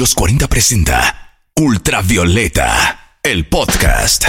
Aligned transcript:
los 0.00 0.14
40 0.14 0.48
presenta 0.48 1.36
Ultravioleta, 1.56 3.18
el 3.22 3.46
podcast. 3.46 4.26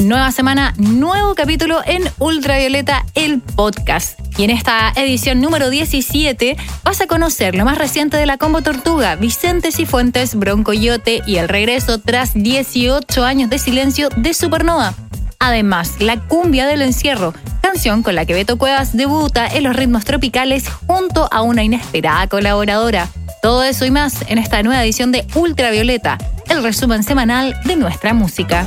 Nueva 0.00 0.30
semana, 0.30 0.74
nuevo 0.76 1.34
capítulo 1.34 1.80
en 1.86 2.02
Ultravioleta, 2.18 3.06
el 3.14 3.40
podcast. 3.40 4.20
Y 4.36 4.44
en 4.44 4.50
esta 4.50 4.92
edición 4.94 5.40
número 5.40 5.70
17 5.70 6.58
vas 6.82 7.00
a 7.00 7.06
conocer 7.06 7.54
lo 7.54 7.64
más 7.64 7.78
reciente 7.78 8.18
de 8.18 8.26
la 8.26 8.36
Combo 8.36 8.60
Tortuga, 8.60 9.16
Vicente 9.16 9.72
Cifuentes, 9.72 10.34
Broncoyote 10.34 11.22
y 11.26 11.36
el 11.36 11.48
regreso 11.48 11.98
tras 11.98 12.34
18 12.34 13.24
años 13.24 13.48
de 13.48 13.58
silencio 13.58 14.10
de 14.18 14.34
Supernova. 14.34 14.92
Además, 15.38 15.94
la 15.98 16.20
cumbia 16.20 16.66
del 16.66 16.82
encierro, 16.82 17.32
canción 17.62 18.02
con 18.02 18.14
la 18.14 18.26
que 18.26 18.34
Beto 18.34 18.58
Cuevas 18.58 18.94
debuta 18.94 19.46
en 19.46 19.64
los 19.64 19.76
ritmos 19.76 20.04
tropicales 20.04 20.68
junto 20.86 21.26
a 21.32 21.40
una 21.40 21.64
inesperada 21.64 22.26
colaboradora. 22.26 23.08
Todo 23.44 23.62
eso 23.62 23.84
y 23.84 23.90
más 23.90 24.24
en 24.28 24.38
esta 24.38 24.62
nueva 24.62 24.82
edición 24.82 25.12
de 25.12 25.26
Ultravioleta, 25.34 26.16
el 26.48 26.62
resumen 26.62 27.02
semanal 27.02 27.54
de 27.66 27.76
nuestra 27.76 28.14
música. 28.14 28.64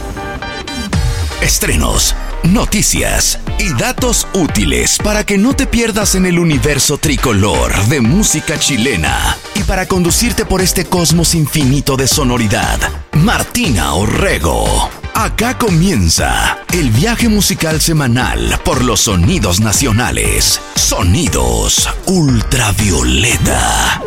Estrenos, 1.41 2.13
noticias 2.43 3.39
y 3.57 3.73
datos 3.73 4.27
útiles 4.33 4.99
para 5.03 5.23
que 5.23 5.39
no 5.39 5.55
te 5.55 5.65
pierdas 5.65 6.13
en 6.13 6.27
el 6.27 6.37
universo 6.37 6.99
tricolor 6.99 7.73
de 7.85 8.01
música 8.01 8.59
chilena 8.59 9.35
y 9.55 9.63
para 9.63 9.87
conducirte 9.87 10.45
por 10.45 10.61
este 10.61 10.85
cosmos 10.85 11.33
infinito 11.33 11.97
de 11.97 12.07
sonoridad. 12.07 12.77
Martina 13.13 13.95
Orrego. 13.95 14.91
Acá 15.15 15.57
comienza 15.57 16.59
el 16.71 16.91
viaje 16.91 17.29
musical 17.29 17.81
semanal 17.81 18.59
por 18.63 18.83
los 18.83 18.99
sonidos 18.99 19.59
nacionales. 19.59 20.61
Sonidos 20.75 21.89
ultravioleta. 22.05 24.03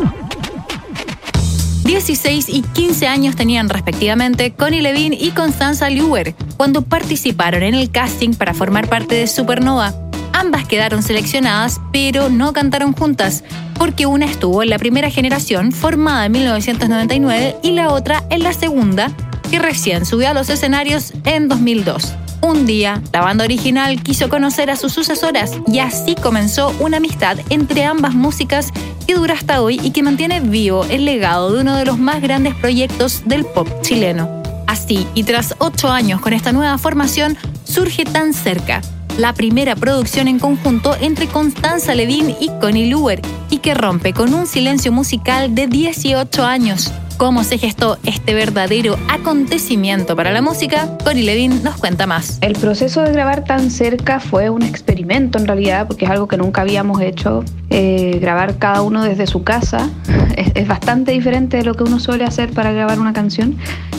16 1.91 2.47
y 2.47 2.61
15 2.61 3.05
años 3.07 3.35
tenían 3.35 3.67
respectivamente 3.67 4.53
Connie 4.53 4.81
Levine 4.81 5.17
y 5.19 5.31
Constanza 5.31 5.89
Lewer 5.89 6.35
cuando 6.55 6.83
participaron 6.83 7.63
en 7.63 7.75
el 7.75 7.91
casting 7.91 8.33
para 8.33 8.53
formar 8.53 8.87
parte 8.87 9.15
de 9.15 9.27
Supernova. 9.27 9.93
Ambas 10.31 10.65
quedaron 10.65 11.03
seleccionadas, 11.03 11.81
pero 11.91 12.29
no 12.29 12.53
cantaron 12.53 12.93
juntas, 12.93 13.43
porque 13.77 14.05
una 14.05 14.25
estuvo 14.25 14.63
en 14.63 14.69
la 14.69 14.79
primera 14.79 15.09
generación, 15.09 15.73
formada 15.73 16.27
en 16.27 16.31
1999, 16.31 17.57
y 17.61 17.71
la 17.71 17.89
otra 17.89 18.23
en 18.29 18.43
la 18.43 18.53
segunda, 18.53 19.11
que 19.49 19.59
recién 19.59 20.05
subió 20.05 20.29
a 20.29 20.33
los 20.33 20.49
escenarios 20.49 21.11
en 21.25 21.49
2002. 21.49 22.13
Un 22.41 22.65
día, 22.65 23.01
la 23.11 23.21
banda 23.21 23.43
original 23.43 24.01
quiso 24.01 24.29
conocer 24.29 24.71
a 24.71 24.75
sus 24.75 24.93
sucesoras 24.93 25.51
y 25.67 25.77
así 25.77 26.15
comenzó 26.15 26.73
una 26.79 26.97
amistad 26.97 27.37
entre 27.49 27.83
ambas 27.83 28.15
músicas 28.15 28.71
que 29.05 29.15
dura 29.15 29.33
hasta 29.33 29.61
hoy 29.61 29.79
y 29.83 29.91
que 29.91 30.03
mantiene 30.03 30.39
vivo 30.39 30.85
el 30.89 31.05
legado 31.05 31.51
de 31.51 31.61
uno 31.61 31.75
de 31.75 31.85
los 31.85 31.97
más 31.97 32.21
grandes 32.21 32.55
proyectos 32.55 33.23
del 33.25 33.45
pop 33.45 33.67
chileno. 33.81 34.41
Así, 34.67 35.07
y 35.15 35.23
tras 35.23 35.55
ocho 35.57 35.89
años 35.89 36.21
con 36.21 36.33
esta 36.33 36.51
nueva 36.51 36.77
formación, 36.77 37.37
surge 37.63 38.05
Tan 38.05 38.33
Cerca, 38.33 38.81
la 39.17 39.33
primera 39.33 39.75
producción 39.75 40.27
en 40.27 40.39
conjunto 40.39 40.95
entre 41.01 41.27
Constanza 41.27 41.93
Levin 41.93 42.35
y 42.39 42.49
Connie 42.59 42.89
Luer, 42.89 43.21
y 43.49 43.57
que 43.57 43.73
rompe 43.73 44.13
con 44.13 44.33
un 44.33 44.47
silencio 44.47 44.91
musical 44.91 45.53
de 45.55 45.67
18 45.67 46.43
años 46.45 46.91
cómo 47.21 47.43
se 47.43 47.59
gestó 47.59 47.99
este 48.03 48.33
verdadero 48.33 48.97
acontecimiento 49.07 50.15
para 50.15 50.31
la 50.31 50.41
música, 50.41 50.97
Connie 51.03 51.21
Levin 51.21 51.61
nos 51.61 51.77
cuenta 51.77 52.07
más. 52.07 52.39
El 52.41 52.53
proceso 52.53 53.03
de 53.03 53.11
grabar 53.11 53.43
tan 53.43 53.69
cerca 53.69 54.19
fue 54.19 54.49
un 54.49 54.63
experimento 54.63 55.37
en 55.37 55.45
realidad, 55.45 55.85
porque 55.85 56.05
es 56.05 56.09
algo 56.09 56.27
que 56.27 56.37
nunca 56.37 56.61
habíamos 56.61 56.99
hecho. 56.99 57.45
Eh, 57.69 58.17
grabar 58.19 58.57
cada 58.57 58.81
uno 58.81 59.03
desde 59.03 59.27
su 59.27 59.43
casa 59.43 59.87
es, 60.35 60.67
bastante 60.67 61.11
diferente 61.11 61.57
de 61.57 61.63
lo 61.63 61.75
que 61.75 61.83
uno 61.83 61.99
suele 61.99 62.23
hacer 62.23 62.53
para 62.53 62.71
grabar 62.71 62.99
una 62.99 63.13
canción, 63.13 63.55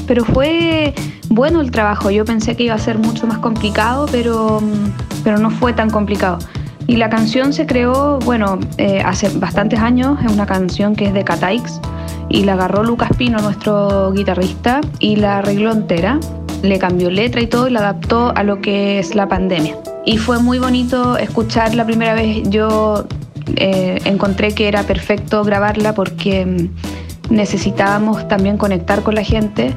pero 0.09 0.25
fue 0.25 0.93
bueno 1.29 1.61
el 1.61 1.71
trabajo. 1.71 2.11
Yo 2.11 2.25
pensé 2.25 2.57
que 2.57 2.65
iba 2.65 2.75
a 2.75 2.79
ser 2.79 2.99
mucho 2.99 3.29
más 3.29 3.39
complicado, 3.39 4.07
pero, 4.11 4.61
pero 5.23 5.39
no 5.39 5.51
fue 5.51 5.73
tan 5.73 5.91
complicado. 5.91 6.41
Y 6.89 6.97
la 6.97 7.09
canción 7.09 7.53
se 7.53 7.67
creó, 7.67 8.19
bueno, 8.25 8.59
eh, 8.79 9.01
hace 9.07 9.29
bastantes 9.29 9.79
años, 9.79 10.19
es 10.27 10.33
una 10.33 10.45
canción 10.45 10.97
que 10.97 11.05
es 11.05 11.15
de 11.15 11.23
Cataix 11.23 11.81
y 12.29 12.45
la 12.45 12.55
agarró 12.55 12.85
Lucas 12.85 13.11
Pino, 13.17 13.39
nuestro 13.41 14.13
guitarrista, 14.13 14.81
y 14.99 15.17
la 15.17 15.39
arregló 15.39 15.73
entera. 15.73 16.19
Le 16.63 16.79
cambió 16.79 17.11
letra 17.11 17.41
y 17.41 17.47
todo 17.47 17.69
y 17.69 17.73
la 17.73 17.81
adaptó 17.81 18.33
a 18.37 18.43
lo 18.45 18.61
que 18.61 18.99
es 18.99 19.15
la 19.15 19.29
pandemia. 19.29 19.77
Y 20.05 20.19
fue 20.19 20.39
muy 20.39 20.59
bonito 20.59 21.17
escuchar 21.17 21.75
la 21.75 21.85
primera 21.85 22.15
vez. 22.15 22.49
Yo 22.49 23.07
eh, 23.57 24.01
encontré 24.05 24.55
que 24.55 24.69
era 24.69 24.83
perfecto 24.85 25.43
grabarla 25.45 25.95
porque 25.95 26.47
mm, 26.47 27.35
necesitábamos 27.35 28.29
también 28.29 28.59
conectar 28.59 29.03
con 29.03 29.15
la 29.15 29.25
gente 29.25 29.75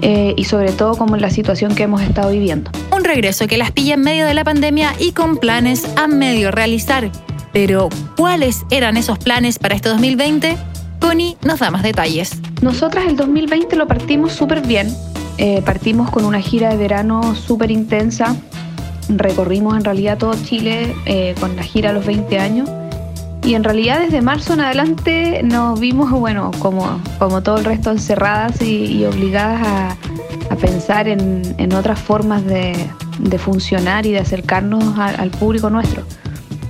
eh, 0.00 0.34
y 0.36 0.44
sobre 0.44 0.72
todo 0.72 0.96
como 0.96 1.16
en 1.16 1.22
la 1.22 1.30
situación 1.30 1.74
que 1.74 1.84
hemos 1.84 2.02
estado 2.02 2.30
viviendo. 2.30 2.70
Un 2.94 3.04
regreso 3.04 3.46
que 3.46 3.56
las 3.56 3.70
pilla 3.70 3.94
en 3.94 4.00
medio 4.00 4.26
de 4.26 4.34
la 4.34 4.44
pandemia 4.44 4.94
y 4.98 5.12
con 5.12 5.36
planes 5.36 5.86
a 5.96 6.08
medio 6.08 6.50
realizar. 6.50 7.10
Pero, 7.52 7.90
¿cuáles 8.16 8.64
eran 8.70 8.96
esos 8.96 9.18
planes 9.18 9.58
para 9.58 9.74
este 9.74 9.90
2020? 9.90 10.56
Connie 11.02 11.36
nos 11.44 11.58
da 11.58 11.70
más 11.70 11.82
detalles. 11.82 12.40
Nosotras 12.62 13.06
el 13.06 13.16
2020 13.16 13.74
lo 13.74 13.88
partimos 13.88 14.32
súper 14.32 14.64
bien. 14.64 14.88
Eh, 15.36 15.60
partimos 15.66 16.08
con 16.10 16.24
una 16.24 16.40
gira 16.40 16.70
de 16.70 16.76
verano 16.76 17.34
súper 17.34 17.72
intensa. 17.72 18.36
Recorrimos 19.08 19.76
en 19.76 19.84
realidad 19.84 20.16
todo 20.16 20.32
Chile 20.44 20.94
eh, 21.04 21.34
con 21.40 21.56
la 21.56 21.64
gira 21.64 21.90
a 21.90 21.92
los 21.92 22.06
20 22.06 22.38
años. 22.38 22.70
Y 23.42 23.54
en 23.54 23.64
realidad 23.64 23.98
desde 23.98 24.22
marzo 24.22 24.54
en 24.54 24.60
adelante 24.60 25.42
nos 25.42 25.80
vimos, 25.80 26.12
bueno, 26.12 26.52
como, 26.60 27.00
como 27.18 27.42
todo 27.42 27.56
el 27.56 27.64
resto, 27.64 27.90
encerradas 27.90 28.62
y, 28.62 29.04
obligadas 29.04 29.66
a, 29.66 29.96
pensar 30.56 31.08
en, 31.08 31.72
otras 31.74 31.98
formas 31.98 32.44
de, 32.44 32.76
funcionar 33.38 34.06
y 34.06 34.12
de 34.12 34.20
acercarnos 34.20 34.96
al 34.96 35.30
público 35.30 35.68
nuestro. 35.68 36.04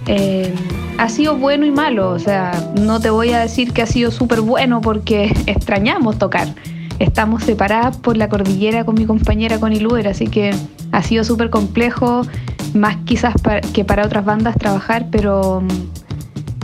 Eh, 0.06 0.52
ha 0.98 1.08
sido 1.08 1.36
bueno 1.36 1.66
y 1.66 1.70
malo, 1.70 2.10
o 2.10 2.18
sea, 2.18 2.70
no 2.80 3.00
te 3.00 3.10
voy 3.10 3.32
a 3.32 3.40
decir 3.40 3.72
que 3.72 3.82
ha 3.82 3.86
sido 3.86 4.10
súper 4.10 4.40
bueno 4.40 4.80
porque 4.80 5.34
extrañamos 5.46 6.18
tocar. 6.18 6.48
Estamos 6.98 7.42
separadas 7.42 7.96
por 7.96 8.16
la 8.16 8.28
cordillera 8.28 8.84
con 8.84 8.94
mi 8.94 9.06
compañera 9.06 9.58
Connie 9.58 9.80
Luer, 9.80 10.06
así 10.06 10.28
que 10.28 10.54
ha 10.92 11.02
sido 11.02 11.24
súper 11.24 11.50
complejo, 11.50 12.22
más 12.74 12.96
quizás 13.04 13.34
que 13.72 13.84
para 13.84 14.04
otras 14.04 14.24
bandas 14.24 14.56
trabajar, 14.56 15.06
pero 15.10 15.62
mm, 15.62 15.68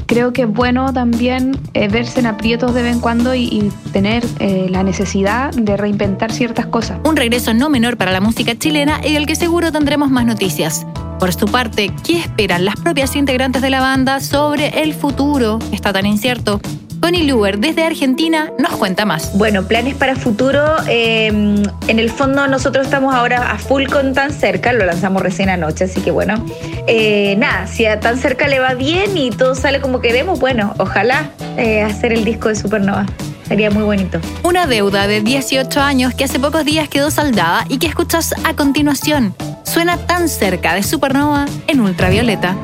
creo 0.07 0.33
que 0.33 0.43
es 0.43 0.49
bueno 0.49 0.93
también 0.93 1.59
eh, 1.75 1.89
verse 1.89 2.21
en 2.21 2.27
aprietos 2.27 2.75
de 2.75 2.83
vez 2.83 2.95
en 2.95 3.01
cuando 3.01 3.35
y, 3.35 3.73
tener 3.93 4.25
eh, 4.39 4.69
la 4.71 4.83
necesidad 4.83 5.53
de 5.53 5.77
reinventar 5.77 6.31
ciertas 6.31 6.67
cosas. 6.67 6.99
Un 7.05 7.17
regreso 7.17 7.55
no 7.55 7.69
menor 7.69 7.97
para 7.97 8.13
la 8.13 8.21
música 8.21 8.57
chilena 8.57 9.01
y 9.05 9.15
del 9.15 9.27
que 9.27 9.35
seguro 9.35 9.73
tendremos 9.73 10.11
más 10.11 10.27
noticias. 10.27 10.87
Por 11.19 11.33
su 11.35 11.47
parte, 11.47 11.91
¿qué 12.07 12.19
esperan 12.19 12.65
las 12.65 12.77
propias 12.77 13.17
integrantes 13.17 13.61
de 13.61 13.71
la 13.71 13.81
banda 13.81 14.21
sobre 14.21 14.83
el 14.83 14.95
futuro? 14.95 15.59
Está 15.73 15.93
tan 15.93 16.07
incierto. 16.07 16.61
Connie 17.01 17.25
Luber, 17.25 17.59
desde 17.59 17.85
Argentina, 17.85 18.53
nos 18.59 18.77
cuenta 18.77 19.05
más. 19.05 19.37
Bueno, 19.37 19.65
planes 19.65 19.95
para 19.95 20.15
futuro. 20.15 20.65
Eh, 20.89 21.27
en 21.27 21.99
el 21.99 22.11
fondo, 22.11 22.47
nosotros 22.47 22.87
estamos 22.87 23.15
ahora 23.15 23.51
a 23.51 23.59
full 23.59 23.87
con 23.87 24.15
Tan 24.15 24.33
Cerca, 24.33 24.73
lo 24.73 24.85
lanzamos 24.85 25.23
recién 25.23 25.49
anoche, 25.49 25.85
así 25.85 26.01
que 26.01 26.13
bueno. 26.13 26.45
Eh, 26.87 27.35
nada, 27.37 27.67
si 27.67 27.87
a 27.87 27.99
Tan 27.99 28.17
Cerca 28.19 28.47
le 28.47 28.61
va 28.61 28.75
bien 28.75 29.17
y 29.17 29.31
todo 29.31 29.55
sale 29.55 29.81
como 29.81 30.01
queremos, 30.01 30.39
bueno, 30.39 30.75
ojalá 30.79 31.31
eh, 31.57 31.83
hacer 31.83 32.13
el 32.13 32.25
disco 32.25 32.49
de 32.49 32.55
Supernova. 32.55 33.07
Sería 33.47 33.71
muy 33.71 33.83
bonito. 33.83 34.21
Una 34.43 34.67
deuda 34.67 35.07
de 35.07 35.21
18 35.21 35.81
años 35.81 36.15
que 36.15 36.25
hace 36.25 36.39
pocos 36.39 36.65
días 36.65 36.89
quedó 36.89 37.11
saldada 37.11 37.65
y 37.69 37.79
que 37.79 37.87
escuchas 37.87 38.35
a 38.45 38.55
continuación. 38.55 39.35
Suena 39.69 39.99
tan 39.99 40.31
cerca 40.31 40.73
de 40.73 40.83
Supernova 40.83 41.45
en 41.67 41.81
ultravioleta. 41.81 42.57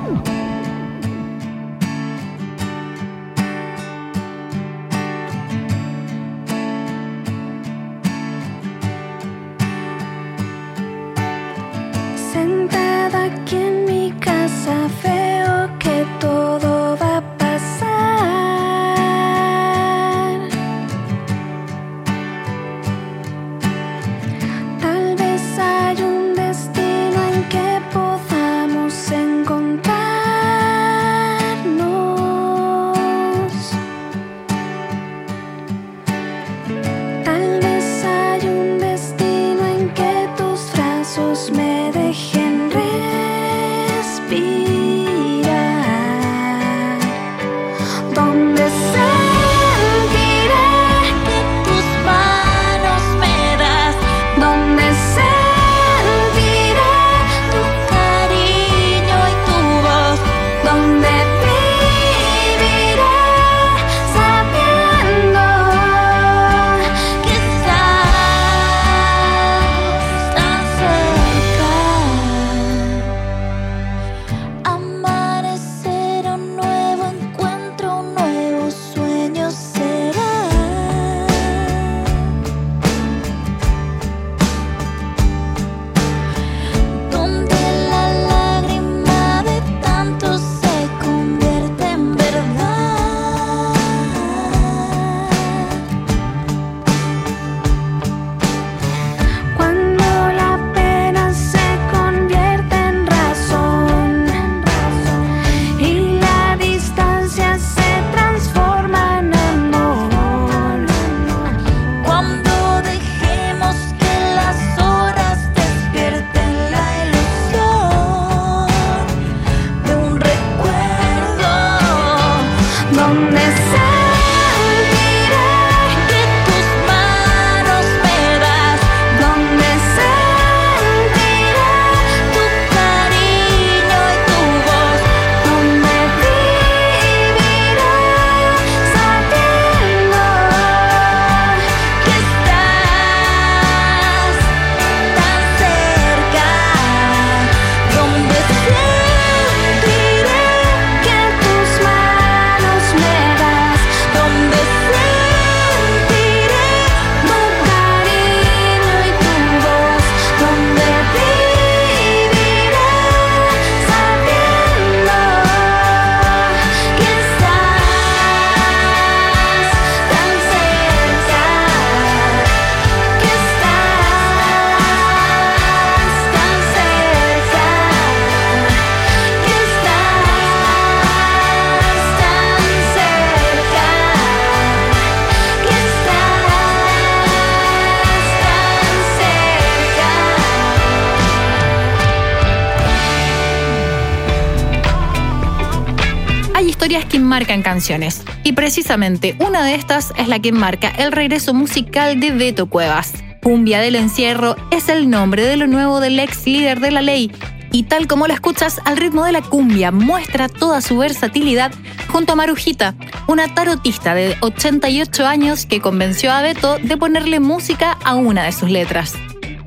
Historias 196.85 197.07
que 197.07 197.19
marcan 197.19 197.63
canciones. 197.63 198.23
Y 198.43 198.53
precisamente 198.53 199.37
una 199.39 199.65
de 199.65 199.75
estas 199.75 200.13
es 200.19 200.29
la 200.29 200.39
que 200.41 200.53
marca 200.53 200.91
el 200.91 201.13
regreso 201.13 201.55
musical 201.55 202.21
de 202.21 202.31
Beto 202.31 202.67
Cuevas. 202.67 203.15
Cumbia 203.43 203.81
del 203.81 203.97
Encierro 203.97 204.55
es 204.71 204.91
el 204.91 205.09
nombre 205.09 205.47
de 205.47 205.57
lo 205.57 205.67
nuevo 205.67 205.99
del 206.01 206.21
ex 206.21 206.45
líder 206.45 206.81
de 206.81 206.91
la 206.91 207.01
ley. 207.01 207.33
Y 207.73 207.85
tal 207.85 208.07
como 208.07 208.27
lo 208.27 208.35
escuchas, 208.35 208.83
al 208.85 208.99
ritmo 208.99 209.25
de 209.25 209.33
la 209.33 209.41
cumbia 209.41 209.93
muestra 209.93 210.51
toda 210.51 210.83
su 210.83 210.99
versatilidad 210.99 211.73
junto 212.09 212.35
a 212.35 212.37
Marujita, 212.37 212.95
una 213.29 213.55
tarotista 213.55 214.15
de 214.15 214.37
88 214.43 215.27
años 215.27 215.65
que 215.65 215.81
convenció 215.81 216.33
a 216.33 216.43
Beto 216.43 216.77
de 216.77 216.99
ponerle 216.99 217.41
música 217.41 217.97
a 218.05 218.15
una 218.15 218.45
de 218.45 218.53
sus 218.53 218.71
letras. 218.71 219.15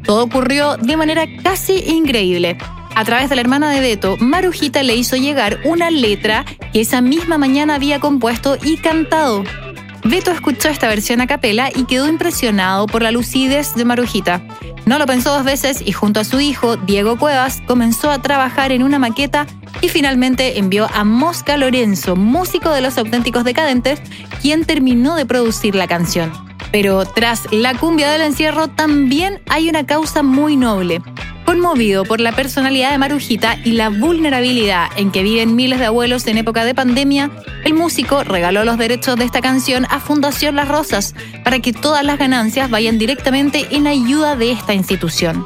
Todo 0.04 0.24
ocurrió 0.24 0.78
de 0.78 0.96
manera 0.96 1.26
casi 1.42 1.80
increíble. 1.80 2.60
A 2.98 3.06
través 3.06 3.30
de 3.30 3.36
la 3.36 3.42
hermana 3.42 3.70
de 3.70 3.80
Beto, 3.80 4.18
Marujita 4.18 4.82
le 4.82 4.96
hizo 4.96 5.18
llegar 5.18 5.60
una 5.66 5.92
letra 5.92 6.46
que 6.74 6.82
esa 6.82 7.00
misma 7.00 7.38
mañana 7.38 7.76
había 7.76 8.00
compuesto 8.00 8.58
y 8.64 8.78
cantado. 8.78 9.44
Beto 10.04 10.32
escuchó 10.32 10.70
esta 10.70 10.88
versión 10.88 11.22
a 11.22 11.28
capela 11.28 11.70
y 11.70 11.86
quedó 11.86 12.08
impresionado 12.08 12.88
por 12.88 13.04
la 13.04 13.12
lucidez 13.12 13.76
de 13.76 13.86
Marujita. 13.86 14.42
No 14.88 14.98
lo 14.98 15.06
pensó 15.06 15.32
dos 15.32 15.44
veces 15.44 15.84
y 15.86 15.92
junto 15.92 16.22
a 16.22 16.24
su 16.24 16.40
hijo, 16.40 16.76
Diego 16.76 17.20
Cuevas, 17.20 17.62
comenzó 17.68 18.10
a 18.10 18.20
trabajar 18.20 18.72
en 18.72 18.82
una 18.82 18.98
maqueta 18.98 19.46
y 19.82 19.90
finalmente 19.90 20.58
envió 20.58 20.90
a 20.92 21.04
Mosca 21.04 21.56
Lorenzo, 21.56 22.16
músico 22.16 22.72
de 22.72 22.82
los 22.82 22.98
auténticos 22.98 23.44
decadentes, 23.44 24.02
quien 24.42 24.66
terminó 24.66 25.16
de 25.16 25.28
producir 25.28 25.76
la 25.76 25.88
canción. 25.88 26.32
Pero 26.72 27.06
tras 27.06 27.44
la 27.52 27.76
cumbia 27.76 28.10
del 28.10 28.22
encierro 28.22 28.70
también 28.70 29.40
hay 29.50 29.70
una 29.70 29.86
causa 29.86 30.24
muy 30.24 30.56
noble. 30.56 31.04
Conmovido 31.48 32.04
por 32.04 32.20
la 32.20 32.34
personalidad 32.34 32.92
de 32.92 32.98
Marujita 32.98 33.58
y 33.64 33.72
la 33.72 33.88
vulnerabilidad 33.88 34.90
en 34.98 35.12
que 35.12 35.24
viven 35.24 35.56
miles 35.56 35.80
de 35.80 35.86
abuelos 35.86 36.28
en 36.28 36.38
época 36.38 36.66
de 36.66 36.76
pandemia, 36.76 37.32
el 37.64 37.74
músico 37.74 38.26
regaló 38.26 38.66
los 38.66 38.78
derechos 38.78 39.16
de 39.16 39.24
esta 39.24 39.40
canción 39.40 39.86
a 39.90 40.02
Fundación 40.02 40.58
Las 40.58 40.68
Rosas 40.68 41.16
para 41.46 41.62
que 41.62 41.72
todas 41.72 42.04
las 42.04 42.20
ganancias 42.20 42.70
vayan 42.70 42.98
directamente 42.98 43.66
en 43.72 43.88
ayuda 43.88 44.36
de 44.36 44.52
esta 44.52 44.74
institución. 44.74 45.46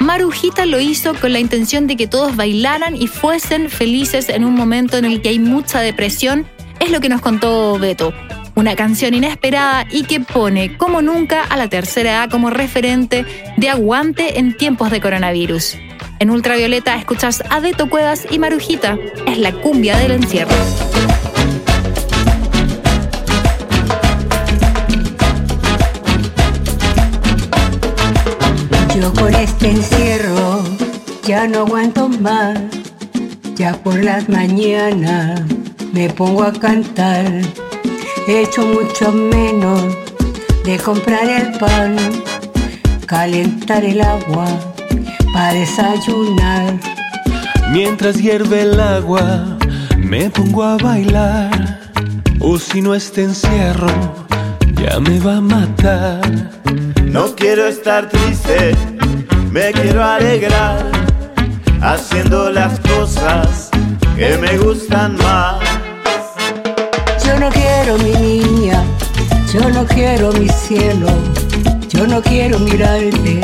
Marujita 0.00 0.64
lo 0.64 0.80
hizo 0.80 1.14
con 1.14 1.34
la 1.34 1.40
intención 1.40 1.86
de 1.86 1.96
que 1.96 2.06
todos 2.06 2.36
bailaran 2.36 2.96
y 2.96 3.06
fuesen 3.06 3.68
felices 3.68 4.30
en 4.30 4.46
un 4.46 4.54
momento 4.54 4.96
en 4.96 5.04
el 5.04 5.20
que 5.20 5.28
hay 5.28 5.38
mucha 5.38 5.80
depresión, 5.80 6.46
es 6.80 6.90
lo 6.90 7.02
que 7.02 7.10
nos 7.10 7.20
contó 7.20 7.78
Beto 7.78 8.14
una 8.54 8.76
canción 8.76 9.14
inesperada 9.14 9.86
y 9.90 10.04
que 10.04 10.20
pone 10.20 10.76
como 10.76 11.02
nunca 11.02 11.42
a 11.42 11.56
la 11.56 11.68
tercera 11.68 12.22
A 12.22 12.28
como 12.28 12.50
referente 12.50 13.24
de 13.56 13.68
aguante 13.68 14.38
en 14.38 14.56
tiempos 14.56 14.90
de 14.90 15.00
coronavirus. 15.00 15.76
En 16.20 16.30
Ultravioleta 16.30 16.96
escuchas 16.96 17.42
a 17.50 17.60
Beto 17.60 17.90
Cuevas 17.90 18.26
y 18.30 18.38
Marujita, 18.38 18.96
es 19.26 19.38
la 19.38 19.52
cumbia 19.52 19.98
del 19.98 20.12
encierro. 20.12 20.54
Yo 28.96 29.12
con 29.12 29.34
este 29.34 29.70
encierro 29.70 30.64
ya 31.24 31.48
no 31.48 31.60
aguanto 31.60 32.08
más, 32.08 32.58
ya 33.56 33.74
por 33.82 34.02
las 34.02 34.28
mañanas 34.28 35.42
me 35.92 36.08
pongo 36.10 36.44
a 36.44 36.52
cantar 36.52 37.42
hecho 38.26 38.66
mucho 38.66 39.12
menos 39.12 39.82
de 40.64 40.78
comprar 40.78 41.28
el 41.28 41.52
pan, 41.58 41.96
calentar 43.06 43.84
el 43.84 44.00
agua 44.00 44.46
para 45.32 45.52
desayunar. 45.52 46.74
Mientras 47.70 48.16
hierve 48.16 48.62
el 48.62 48.80
agua, 48.80 49.58
me 49.98 50.30
pongo 50.30 50.62
a 50.62 50.76
bailar. 50.76 51.80
O 52.40 52.58
si 52.58 52.80
no 52.80 52.94
este 52.94 53.24
encierro, 53.24 53.88
ya 54.74 55.00
me 55.00 55.18
va 55.20 55.36
a 55.36 55.40
matar. 55.40 56.20
No 57.04 57.34
quiero 57.34 57.66
estar 57.66 58.08
triste, 58.08 58.74
me 59.50 59.72
quiero 59.72 60.02
alegrar, 60.02 60.84
haciendo 61.80 62.50
las 62.50 62.80
cosas 62.80 63.70
que 64.16 64.38
me 64.38 64.58
gustan 64.58 65.16
más. 65.16 65.83
Yo 67.34 67.40
no 67.40 67.50
quiero 67.50 67.98
mi 67.98 68.12
niña, 68.12 68.84
yo 69.52 69.68
no 69.68 69.84
quiero 69.86 70.32
mi 70.34 70.48
cielo, 70.48 71.08
yo 71.88 72.06
no 72.06 72.22
quiero 72.22 72.60
mirarte, 72.60 73.40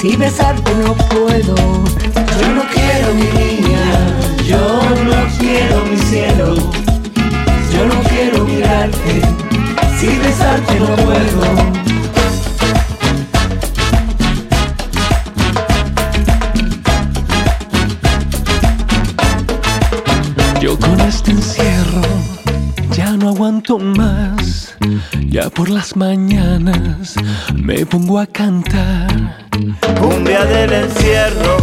si 0.00 0.16
besarte 0.16 0.74
no 0.84 0.94
puedo. 0.94 1.54
Yo 1.54 2.48
no 2.56 2.64
quiero 2.74 3.14
mi 3.14 3.28
niña, 3.38 3.84
yo 4.44 4.58
no 5.04 5.38
quiero 5.38 5.84
mi 5.86 5.96
cielo, 5.96 6.56
yo 7.72 7.86
no 7.86 8.02
quiero 8.08 8.44
mirarte, 8.46 9.22
si 9.96 10.08
besarte 10.18 10.80
no 10.80 10.96
puedo. 10.96 12.03
Aguanto 23.44 23.78
más. 23.78 24.74
Ya 25.28 25.50
por 25.50 25.68
las 25.68 25.96
mañanas 25.96 27.14
me 27.54 27.84
pongo 27.84 28.18
a 28.18 28.26
cantar. 28.26 29.36
Cumbia 30.00 30.46
del 30.46 30.72
encierro, 30.72 31.58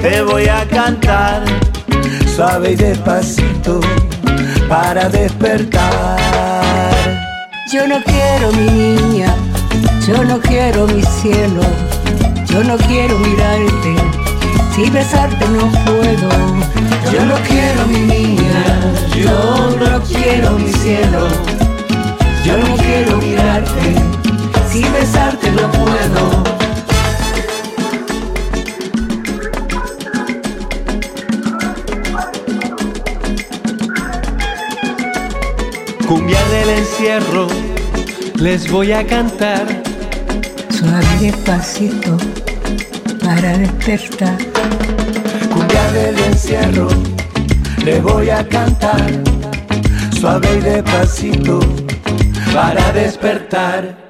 te 0.00 0.22
voy 0.22 0.48
a 0.48 0.66
cantar. 0.68 1.44
Suave 2.34 2.72
y 2.72 2.76
despacito 2.76 3.80
para 4.70 5.10
despertar. 5.10 6.18
Yo 7.70 7.86
no 7.86 8.02
quiero 8.04 8.50
mi 8.52 8.70
niña, 8.70 9.34
yo 10.08 10.24
no 10.24 10.40
quiero 10.40 10.86
mi 10.86 11.02
cielo, 11.02 11.60
yo 12.46 12.64
no 12.64 12.78
quiero 12.78 13.18
mirarte, 13.18 13.96
si 14.74 14.88
besarte 14.88 15.46
no 15.50 15.70
puedo. 15.84 16.30
Yo 17.12 17.26
no 17.26 17.34
quiero 17.46 17.51
cielo, 20.82 21.28
yo 22.44 22.58
no 22.58 22.76
quiero 22.76 23.16
mirarte, 23.18 23.94
si 24.68 24.82
besarte 24.82 25.52
no 25.52 25.70
puedo. 25.70 26.42
Cumbia 36.08 36.44
del 36.48 36.70
encierro, 36.70 37.46
les 38.34 38.68
voy 38.68 38.90
a 38.90 39.06
cantar. 39.06 39.64
Suave 40.68 41.06
despacito 41.20 42.16
para 43.22 43.56
despertar. 43.56 44.36
Cumbia 45.54 45.92
del 45.92 46.18
encierro, 46.18 46.88
le 47.84 48.00
voy 48.00 48.30
a 48.30 48.44
cantar. 48.48 49.41
Suave 50.22 50.56
y 50.56 50.60
despacito 50.60 51.58
para 52.54 52.92
despertar. 52.92 54.01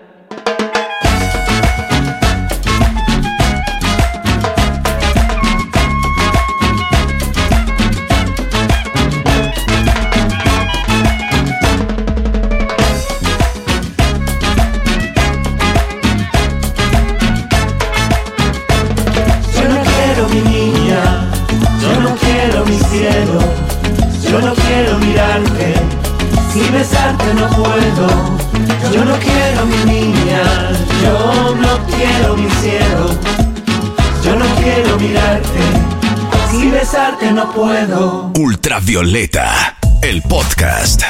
Puedo. 37.63 38.33
Ultravioleta, 38.41 39.79
el 40.03 40.21
podcast. 40.23 41.03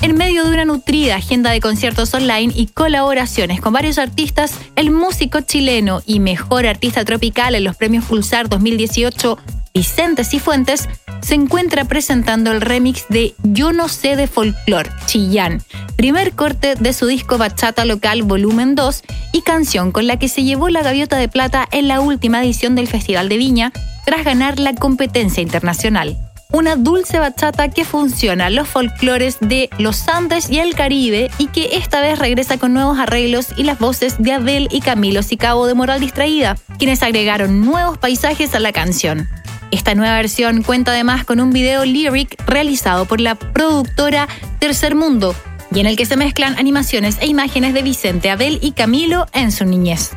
En 0.00 0.16
medio 0.16 0.44
de 0.44 0.50
una 0.54 0.64
nutrida 0.64 1.16
agenda 1.16 1.50
de 1.50 1.60
conciertos 1.60 2.14
online 2.14 2.50
y 2.56 2.68
colaboraciones 2.68 3.60
con 3.60 3.74
varios 3.74 3.98
artistas, 3.98 4.54
el 4.74 4.90
músico 4.90 5.42
chileno 5.42 6.00
y 6.06 6.18
mejor 6.18 6.66
artista 6.66 7.04
tropical 7.04 7.54
en 7.54 7.64
los 7.64 7.76
premios 7.76 8.06
Pulsar 8.06 8.48
2018, 8.48 9.38
Vicente 9.74 10.24
Cifuentes, 10.24 10.88
se 11.20 11.34
encuentra 11.34 11.84
presentando 11.84 12.52
el 12.52 12.62
remix 12.62 13.04
de 13.10 13.34
Yo 13.42 13.72
no 13.72 13.90
sé 13.90 14.16
de 14.16 14.28
folklore, 14.28 14.88
Chillán, 15.04 15.62
primer 15.96 16.32
corte 16.32 16.74
de 16.74 16.94
su 16.94 17.06
disco 17.06 17.36
Bachata 17.36 17.84
Local 17.84 18.22
Volumen 18.22 18.76
2 18.76 19.02
y 19.34 19.42
canción 19.42 19.92
con 19.92 20.06
la 20.06 20.18
que 20.18 20.28
se 20.28 20.42
llevó 20.42 20.70
la 20.70 20.82
gaviota 20.82 21.18
de 21.18 21.28
plata 21.28 21.68
en 21.70 21.86
la 21.86 22.00
última 22.00 22.42
edición 22.42 22.76
del 22.76 22.88
Festival 22.88 23.28
de 23.28 23.36
Viña 23.36 23.72
tras 24.04 24.24
ganar 24.24 24.58
la 24.58 24.74
competencia 24.74 25.42
internacional. 25.42 26.16
una 26.52 26.76
dulce 26.76 27.18
bachata 27.18 27.68
que 27.68 27.86
funciona 27.86 28.50
los 28.50 28.68
folclores 28.68 29.38
de 29.40 29.70
los 29.78 30.06
Andes 30.08 30.50
y 30.50 30.58
el 30.58 30.74
Caribe 30.74 31.30
y 31.38 31.46
que 31.46 31.76
esta 31.78 32.02
vez 32.02 32.18
regresa 32.18 32.58
con 32.58 32.74
nuevos 32.74 32.98
arreglos 32.98 33.48
y 33.56 33.62
las 33.62 33.78
voces 33.78 34.16
de 34.18 34.32
Adele 34.32 34.68
y 34.70 34.80
Camilo 34.80 35.22
Sicabo 35.22 35.66
de 35.66 35.72
Moral 35.72 36.00
Distraída, 36.00 36.56
quienes 36.78 37.02
agregaron 37.02 37.64
nuevos 37.64 37.96
paisajes 37.96 38.54
a 38.54 38.60
la 38.60 38.72
canción. 38.72 39.28
Esta 39.70 39.94
nueva 39.94 40.16
versión 40.16 40.62
cuenta 40.62 40.92
además 40.92 41.24
con 41.24 41.40
un 41.40 41.50
video 41.50 41.86
lyric 41.86 42.36
realizado 42.46 43.06
por 43.06 43.20
la 43.20 43.34
productora 43.34 44.28
Tercer 44.58 44.94
Mundo 44.94 45.34
y 45.74 45.80
en 45.80 45.86
el 45.86 45.96
que 45.96 46.04
se 46.04 46.18
mezclan 46.18 46.58
animaciones 46.58 47.16
e 47.20 47.26
imágenes 47.26 47.72
de 47.72 47.82
Vicente, 47.82 48.30
Adele 48.30 48.58
y 48.60 48.72
Camilo 48.72 49.26
en 49.32 49.50
su 49.50 49.64
niñez. 49.64 50.10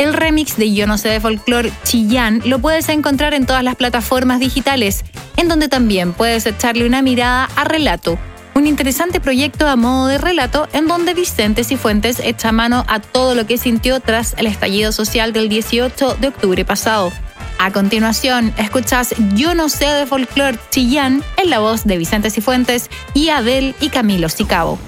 El 0.00 0.14
remix 0.14 0.56
de 0.56 0.72
Yo 0.72 0.86
no 0.86 0.96
sé 0.96 1.10
de 1.10 1.20
folclore 1.20 1.70
Chillán 1.84 2.40
lo 2.46 2.58
puedes 2.58 2.88
encontrar 2.88 3.34
en 3.34 3.44
todas 3.44 3.62
las 3.62 3.76
plataformas 3.76 4.40
digitales, 4.40 5.04
en 5.36 5.46
donde 5.46 5.68
también 5.68 6.14
puedes 6.14 6.46
echarle 6.46 6.86
una 6.86 7.02
mirada 7.02 7.50
a 7.54 7.64
Relato, 7.64 8.18
un 8.54 8.66
interesante 8.66 9.20
proyecto 9.20 9.68
a 9.68 9.76
modo 9.76 10.06
de 10.06 10.16
relato 10.16 10.68
en 10.72 10.88
donde 10.88 11.12
Vicente 11.12 11.64
Cifuentes 11.64 12.18
echa 12.24 12.50
mano 12.50 12.86
a 12.88 13.00
todo 13.00 13.34
lo 13.34 13.46
que 13.46 13.58
sintió 13.58 14.00
tras 14.00 14.34
el 14.38 14.46
estallido 14.46 14.90
social 14.90 15.34
del 15.34 15.50
18 15.50 16.16
de 16.18 16.28
octubre 16.28 16.64
pasado. 16.64 17.12
A 17.58 17.70
continuación, 17.70 18.54
escuchas 18.56 19.14
Yo 19.34 19.54
no 19.54 19.68
sé 19.68 19.84
de 19.84 20.06
folclore 20.06 20.58
Chillán 20.70 21.22
en 21.36 21.50
la 21.50 21.58
voz 21.58 21.84
de 21.84 21.98
Vicente 21.98 22.30
Cifuentes 22.30 22.88
y 23.12 23.28
Abel 23.28 23.74
y 23.82 23.90
Camilo 23.90 24.30
Sicabo. 24.30 24.78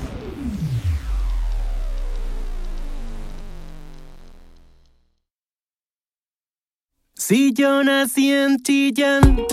Si 7.24 7.52
yo 7.52 7.84
nací 7.84 8.32
en 8.32 8.60
Chillán, 8.60 9.46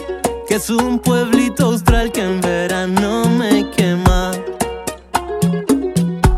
que 0.48 0.56
es 0.56 0.72
un 0.72 0.98
pueblito 0.98 1.68
austral 1.68 2.12
que 2.12 2.22
en 2.22 2.42
verano 2.42 3.26
me 3.38 3.70
quema, 3.70 4.32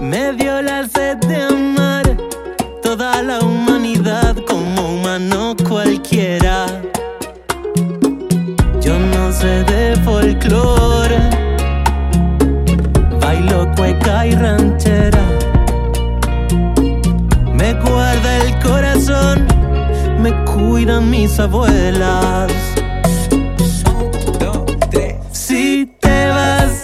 me 0.02 0.34
dio 0.34 0.62
la 0.62 0.86
sed 0.90 1.16
de 1.20 1.42
amar 1.44 2.18
toda 2.84 3.24
la 3.24 3.40
humanidad 3.40 4.36
como 4.46 4.96
humano 4.96 5.56
cualquiera. 5.70 6.66
Yo 8.82 9.00
no 9.00 9.32
sé 9.32 9.64
de 9.64 9.96
folclore, 10.04 11.18
cuidan 20.82 21.12
mis 21.12 21.40
abuelas. 21.40 22.52
Si 25.32 25.86
te 26.00 26.28
vas, 26.30 26.84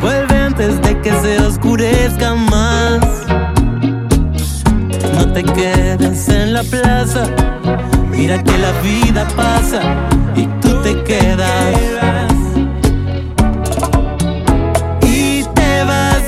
vuelve 0.00 0.34
antes 0.34 0.80
de 0.80 0.98
que 1.02 1.12
se 1.20 1.38
oscurezca 1.38 2.34
más. 2.34 3.00
No 5.14 5.32
te 5.34 5.42
quedes 5.42 6.30
en 6.30 6.54
la 6.54 6.62
plaza, 6.62 7.24
mira 8.10 8.42
que 8.42 8.56
la 8.56 8.72
vida 8.80 9.28
pasa 9.36 9.82
y 10.34 10.46
tú 10.62 10.80
te 10.82 11.02
quedas. 11.02 12.32
Y 15.02 15.42
te 15.42 15.84
vas, 15.84 16.22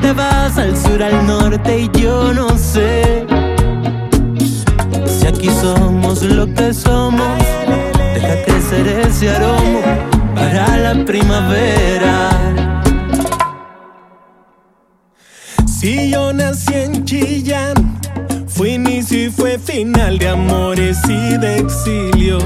te 0.00 0.12
vas 0.14 0.56
al 0.56 0.74
sur, 0.74 1.02
al 1.02 1.26
norte 1.26 1.80
y 1.80 2.00
yo 2.00 2.32
no 2.32 2.56
sé 2.56 3.13
aquí 5.44 5.60
somos 5.60 6.22
lo 6.22 6.46
que 6.54 6.72
somos. 6.72 7.38
Deja 8.14 8.42
crecer 8.44 8.86
ese 9.06 9.30
aroma 9.30 9.80
para 10.34 10.78
la 10.78 11.04
primavera. 11.04 12.30
Si 15.66 16.10
yo 16.10 16.32
nací 16.32 16.74
en 16.74 17.04
Chillán, 17.04 18.00
fue 18.46 18.70
inicio 18.70 19.26
y 19.26 19.30
fue 19.30 19.58
final 19.58 20.18
de 20.18 20.28
amores 20.28 20.98
y 21.08 21.36
de 21.36 21.58
exilio. 21.58 22.38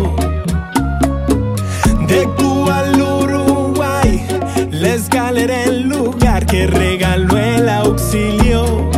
De 2.08 2.28
Cuba 2.36 2.80
al 2.80 3.00
Uruguay, 3.00 4.26
la 4.70 4.94
escalera 4.94 5.64
el 5.64 5.88
lugar 5.88 6.46
que 6.46 6.66
regaló 6.66 7.36
el 7.36 7.68
auxilio. 7.68 8.90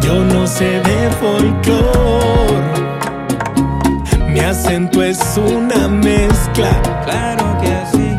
Yo 0.00 0.24
no 0.24 0.46
sé 0.46 0.80
de 0.80 1.10
folclor. 1.20 2.05
Acento 4.58 5.02
es 5.02 5.20
una 5.36 5.86
mezcla. 5.86 6.80
Claro 7.04 7.58
que 7.60 7.68
así. 7.68 8.16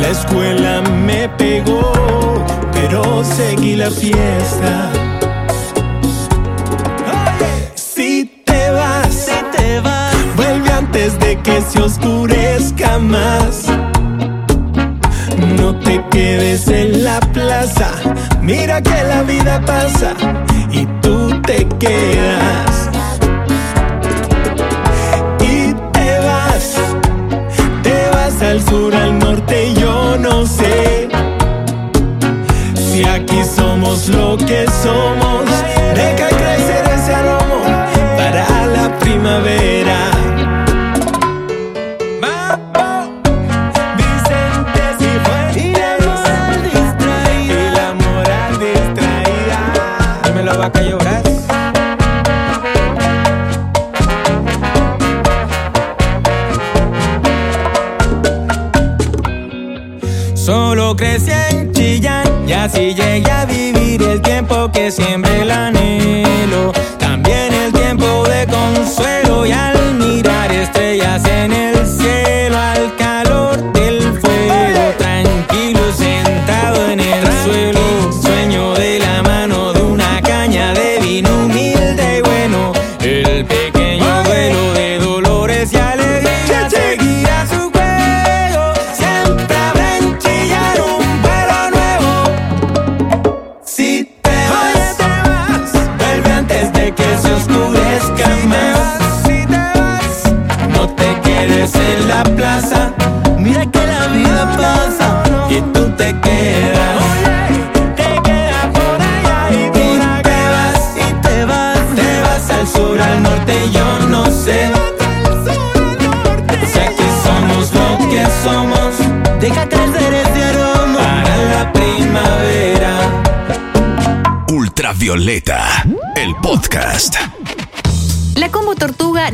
La 0.00 0.08
escuela 0.08 0.80
me 0.80 1.28
pegó, 1.28 1.92
pero 2.72 3.22
seguí 3.22 3.76
la 3.76 3.90
fiesta. 3.90 4.90
Si 7.74 8.42
te 8.46 8.70
vas, 8.70 9.12
si 9.12 9.56
te 9.56 9.80
vas, 9.80 10.14
vuelve 10.36 10.72
antes 10.72 11.18
de 11.20 11.38
que 11.40 11.60
se 11.60 11.82
oscurezca 11.82 12.98
más. 12.98 13.66
No 15.58 15.78
te 15.80 16.02
quedes 16.10 16.66
en 16.68 17.04
la 17.04 17.20
plaza, 17.20 17.90
mira 18.40 18.80
que 18.80 19.04
la 19.04 19.22
vida 19.22 19.60
pasa 19.66 20.14
y 20.72 20.86
tú 21.02 21.42
te 21.42 21.68
quedas. 21.78 22.93
Al 28.54 28.62
sur, 28.62 28.94
al 28.94 29.18
norte, 29.18 29.74
yo 29.74 30.16
no 30.16 30.46
sé. 30.46 31.08
Si 32.76 33.04
aquí 33.04 33.42
somos 33.44 34.08
lo 34.08 34.36
que 34.36 34.64
somos, 34.82 35.53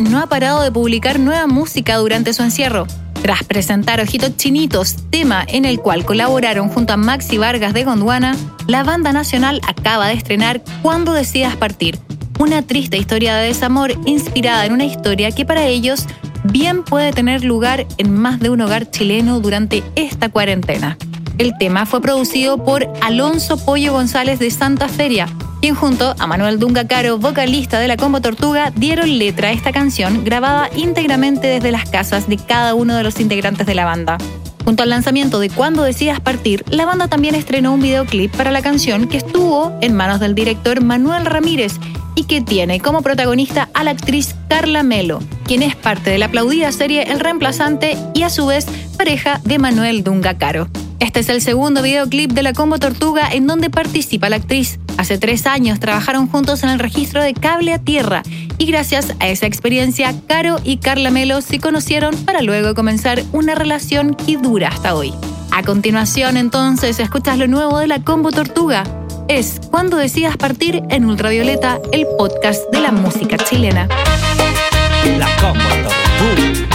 no 0.01 0.19
ha 0.19 0.27
parado 0.27 0.63
de 0.63 0.73
publicar 0.73 1.19
nueva 1.19 1.47
música 1.47 1.97
durante 1.97 2.33
su 2.33 2.43
encierro. 2.43 2.87
Tras 3.23 3.45
presentar 3.45 4.01
Ojitos 4.01 4.37
Chinitos, 4.37 4.97
tema 5.11 5.45
en 5.47 5.65
el 5.67 5.79
cual 5.81 6.05
colaboraron 6.07 6.69
junto 6.69 6.95
a 6.95 6.97
Maxi 6.97 7.37
Vargas 7.37 7.75
de 7.75 7.85
Gondwana, 7.85 8.35
la 8.67 8.83
banda 8.83 9.13
nacional 9.13 9.61
acaba 9.67 10.09
de 10.09 10.15
estrenar 10.15 10.63
Cuando 10.83 11.13
decidas 11.13 11.57
partir, 11.57 11.99
una 12.39 12.63
triste 12.63 12.97
historia 12.97 13.37
de 13.37 13.49
desamor 13.49 13.93
inspirada 14.07 14.65
en 14.65 14.73
una 14.73 14.87
historia 14.87 15.31
que 15.33 15.45
para 15.45 15.67
ellos 15.67 16.07
bien 16.45 16.83
puede 16.83 17.13
tener 17.13 17.45
lugar 17.45 17.87
en 17.99 18.15
más 18.15 18.41
de 18.41 18.49
un 18.49 18.63
hogar 18.63 18.91
chileno 18.91 19.41
durante 19.41 19.83
esta 19.97 20.31
cuarentena. 20.31 20.97
El 21.37 21.57
tema 21.59 21.85
fue 21.85 22.01
producido 22.01 22.65
por 22.65 22.89
Alonso 23.03 23.63
Pollo 23.65 23.93
González 23.93 24.39
de 24.39 24.51
Santa 24.51 24.89
Feria, 24.89 25.29
quien 25.61 25.75
junto 25.75 26.15
a 26.19 26.27
Manuel 26.27 26.59
Dunga 26.59 26.87
Caro, 26.87 27.19
vocalista 27.19 27.79
de 27.79 27.89
la 27.89 27.97
Combo 27.97 28.21
Tortuga, 28.21 28.73
dieron 28.75 29.19
letra 29.19 29.49
a 29.49 29.53
esta 29.53 29.73
canción 29.73 30.25
grabada 30.25 30.71
íntegramente 30.75 31.47
desde 31.47 31.71
las 31.71 31.89
casas 31.89 32.29
de 32.29 32.39
cada 32.39 32.75
uno 32.75 32.97
de 32.97 33.03
los 33.03 33.21
integrantes 33.21 33.67
de 33.67 33.75
la 33.75 33.85
banda. 33.85 34.17
Junto 34.65 34.83
al 34.83 34.91
lanzamiento 34.91 35.39
de 35.39 35.51
Cuando 35.51 35.83
decidas 35.83 36.21
partir, 36.21 36.65
la 36.71 36.87
banda 36.87 37.09
también 37.09 37.35
estrenó 37.35 37.75
un 37.75 37.81
videoclip 37.81 38.35
para 38.35 38.51
la 38.51 38.63
canción 38.63 39.09
que 39.09 39.19
estuvo 39.19 39.77
en 39.81 39.95
manos 39.95 40.21
del 40.21 40.35
director 40.35 40.83
Manuel 40.83 41.27
Ramírez 41.27 41.75
y 42.15 42.25
que 42.25 42.41
tiene 42.41 42.81
como 42.81 43.03
protagonista 43.03 43.69
a 43.75 43.85
la 43.85 43.93
actriz 43.93 44.35
Carla 44.49 44.83
Melo, 44.83 45.21
quien 45.45 45.63
es 45.63 45.77
parte 45.77 46.11
de 46.11 46.19
la 46.19 46.27
aplaudida 46.27 46.73
serie 46.73 47.05
El 47.05 47.21
Reemplazante 47.21 47.97
y 48.15 48.23
a 48.23 48.31
su 48.31 48.47
vez 48.47 48.67
pareja 48.97 49.41
de 49.45 49.59
Manuel 49.59 50.05
Dunga 50.05 50.37
Caro. 50.39 50.69
Este 51.01 51.21
es 51.21 51.29
el 51.31 51.41
segundo 51.41 51.83
videoclip 51.83 52.33
de 52.33 52.43
la 52.43 52.53
Combo 52.53 52.79
Tortuga 52.79 53.29
en 53.33 53.47
donde 53.47 53.71
participa 53.71 54.29
la 54.29 54.37
actriz. 54.37 54.79
Hace 55.01 55.17
tres 55.17 55.47
años 55.47 55.81
trabajaron 55.81 56.29
juntos 56.29 56.63
en 56.63 56.69
el 56.69 56.79
registro 56.79 57.23
de 57.23 57.33
Cable 57.33 57.73
a 57.73 57.79
Tierra 57.79 58.23
y 58.59 58.67
gracias 58.67 59.15
a 59.19 59.29
esa 59.29 59.47
experiencia, 59.47 60.15
Caro 60.27 60.61
y 60.63 60.77
Carla 60.77 61.11
Melo 61.11 61.41
se 61.41 61.59
conocieron 61.59 62.15
para 62.27 62.43
luego 62.43 62.75
comenzar 62.75 63.23
una 63.33 63.55
relación 63.55 64.13
que 64.13 64.37
dura 64.37 64.69
hasta 64.69 64.95
hoy. 64.95 65.15
A 65.53 65.63
continuación, 65.63 66.37
entonces, 66.37 67.01
escuchas 67.01 67.39
lo 67.39 67.47
nuevo 67.47 67.79
de 67.79 67.87
la 67.87 68.05
Combo 68.05 68.31
Tortuga. 68.31 68.85
Es 69.27 69.59
Cuando 69.71 69.97
decidas 69.97 70.37
partir 70.37 70.83
en 70.91 71.07
Ultravioleta, 71.07 71.79
el 71.93 72.07
podcast 72.19 72.71
de 72.71 72.81
la 72.81 72.93
música 72.93 73.39
chilena. 73.39 73.89
La 75.17 75.35
Combo 75.41 75.65
Tortuga. 75.83 76.70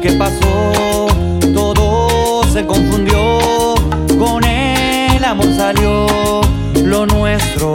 Qué 0.00 0.12
pasó, 0.12 1.06
todo 1.52 2.42
se 2.52 2.64
confundió, 2.66 3.74
con 4.18 4.42
el 4.44 5.24
amor 5.24 5.46
salió 5.56 6.06
lo 6.82 7.06
nuestro. 7.06 7.74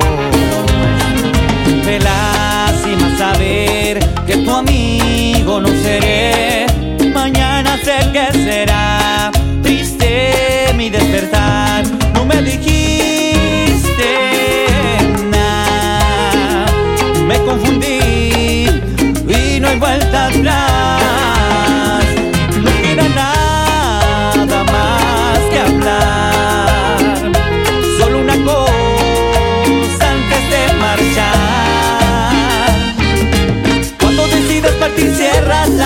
Me 1.86 2.00
lástima 2.00 3.18
saber 3.18 4.00
que 4.26 4.38
tu 4.38 4.52
amigo 4.52 5.62
no 5.62 5.70
seré, 5.70 6.66
mañana 7.14 7.78
sé 7.84 8.12
que 8.12 8.38
será 8.38 9.32
triste 9.62 10.74
mi 10.76 10.90
despertar, 10.90 11.84
no 12.14 12.26
me 12.26 12.42
dijiste 12.42 12.89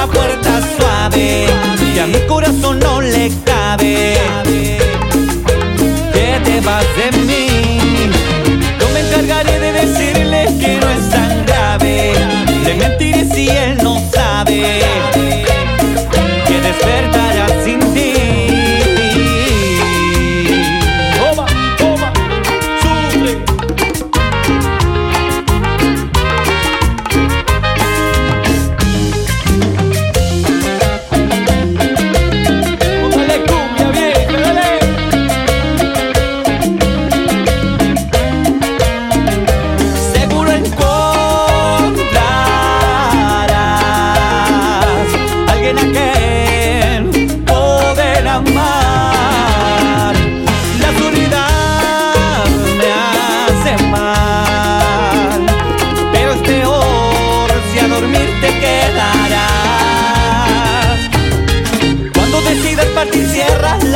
la 0.06 0.12
puerta 0.12 0.62
suave, 0.78 1.46
que 1.94 2.02
a 2.02 2.08
mi 2.08 2.20
corazón 2.28 2.80
no 2.80 3.00
le 3.00 3.32
cabe. 3.46 4.13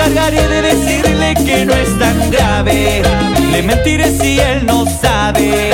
encargaré 0.00 0.48
de 0.48 0.62
decirle 0.62 1.34
que 1.44 1.64
no 1.66 1.74
es 1.74 1.98
tan 1.98 2.30
grave. 2.30 3.02
Le 3.52 3.62
mentiré 3.62 4.10
si 4.10 4.40
él 4.40 4.64
no 4.64 4.86
sabe 4.86 5.72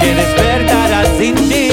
que 0.00 0.14
despertará 0.14 1.04
sin 1.18 1.34
ti. 1.48 1.66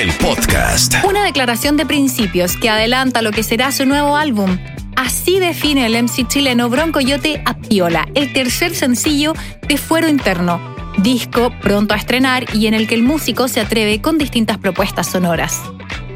el 0.00 0.12
podcast. 0.18 0.94
Una 1.02 1.24
declaración 1.24 1.76
de 1.76 1.84
principios 1.84 2.56
que 2.56 2.70
adelanta 2.70 3.20
lo 3.20 3.32
que 3.32 3.42
será 3.42 3.72
su 3.72 3.84
nuevo 3.84 4.16
álbum. 4.16 4.58
Así 5.08 5.38
define 5.38 5.86
el 5.86 6.02
MC 6.02 6.28
chileno 6.28 6.68
Broncoyote 6.68 7.40
a 7.46 7.56
Piola, 7.56 8.06
el 8.14 8.30
tercer 8.34 8.74
sencillo 8.74 9.32
de 9.66 9.78
Fuero 9.78 10.06
Interno, 10.06 10.60
disco 10.98 11.50
pronto 11.62 11.94
a 11.94 11.96
estrenar 11.96 12.44
y 12.54 12.66
en 12.66 12.74
el 12.74 12.86
que 12.86 12.94
el 12.94 13.02
músico 13.02 13.48
se 13.48 13.62
atreve 13.62 14.02
con 14.02 14.18
distintas 14.18 14.58
propuestas 14.58 15.06
sonoras. 15.10 15.62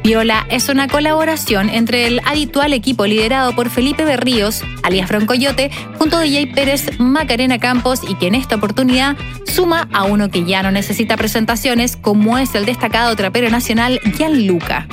Viola 0.03 0.45
es 0.51 0.69
una 0.69 0.87
colaboración 0.87 1.71
entre 1.71 2.05
el 2.05 2.21
habitual 2.23 2.71
equipo 2.71 3.07
liderado 3.07 3.55
por 3.55 3.71
Felipe 3.71 4.05
Berríos, 4.05 4.61
alias 4.83 5.09
Broncoyote, 5.09 5.71
junto 5.97 6.17
a 6.17 6.21
DJ 6.21 6.53
Pérez, 6.53 6.99
Macarena 6.99 7.57
Campos 7.57 8.01
y 8.07 8.13
que 8.13 8.27
en 8.27 8.35
esta 8.35 8.57
oportunidad 8.57 9.17
suma 9.47 9.89
a 9.91 10.03
uno 10.03 10.29
que 10.29 10.45
ya 10.45 10.61
no 10.61 10.69
necesita 10.69 11.17
presentaciones 11.17 11.97
como 11.97 12.37
es 12.37 12.53
el 12.53 12.67
destacado 12.67 13.15
trapero 13.15 13.49
nacional 13.49 13.99
Jan 14.19 14.45
Luca. 14.45 14.87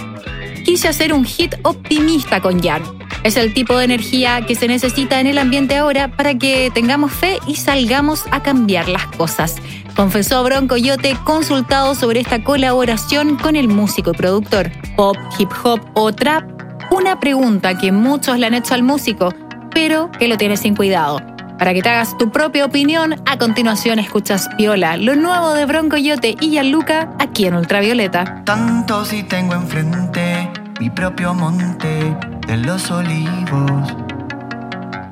Quise 0.65 0.89
hacer 0.89 1.13
un 1.13 1.27
hit 1.27 1.55
optimista 1.65 2.41
con 2.41 2.63
Jan. 2.63 2.83
Es 3.23 3.37
el 3.37 3.53
tipo 3.53 3.77
de 3.77 3.85
energía 3.85 4.47
que 4.47 4.55
se 4.55 4.69
necesita 4.69 5.21
en 5.21 5.27
el 5.27 5.39
ambiente 5.39 5.77
ahora 5.77 6.09
para 6.09 6.35
que 6.35 6.71
tengamos 6.73 7.13
fe 7.13 7.39
y 7.47 7.57
salgamos 7.57 8.25
a 8.31 8.43
cambiar 8.43 8.89
las 8.89 9.07
cosas 9.07 9.57
confesó 10.01 10.43
Bronco 10.43 10.79
Yote 10.79 11.15
consultado 11.25 11.95
sobre 11.95 12.21
esta 12.21 12.43
colaboración 12.43 13.37
con 13.37 13.55
el 13.55 13.69
músico 13.69 14.13
y 14.13 14.15
productor. 14.15 14.71
Pop, 14.97 15.17
hip 15.39 15.51
hop 15.63 15.81
o 15.93 16.11
trap, 16.11 16.45
una 16.91 17.21
pregunta 17.21 17.77
que 17.77 17.93
muchos 17.93 18.39
le 18.39 18.47
han 18.47 18.55
hecho 18.55 18.73
al 18.73 18.83
músico, 18.83 19.29
pero 19.75 20.11
que 20.13 20.27
lo 20.27 20.39
tiene 20.39 20.57
sin 20.57 20.75
cuidado. 20.75 21.21
Para 21.59 21.75
que 21.75 21.83
te 21.83 21.91
hagas 21.91 22.17
tu 22.17 22.31
propia 22.33 22.65
opinión, 22.65 23.17
a 23.27 23.37
continuación 23.37 23.99
escuchas 23.99 24.49
Piola, 24.57 24.97
lo 24.97 25.15
nuevo 25.17 25.53
de 25.53 25.67
Bronco 25.67 25.99
Yote 25.99 26.35
y 26.41 26.49
Gianluca 26.49 27.15
aquí 27.19 27.45
en 27.45 27.55
Ultravioleta. 27.57 28.43
Tanto 28.47 29.05
si 29.05 29.23
tengo 29.25 29.53
enfrente 29.53 30.49
mi 30.81 30.89
propio 30.89 31.35
monte 31.35 32.17
de 32.47 32.57
los 32.57 32.91
olivos, 32.91 33.95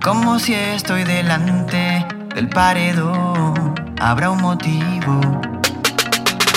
como 0.02 0.38
si 0.38 0.54
estoy 0.54 1.04
delante 1.04 2.06
del 2.34 2.48
paredón, 2.48 3.74
habrá 4.00 4.30
un 4.30 4.40
motivo. 4.40 5.20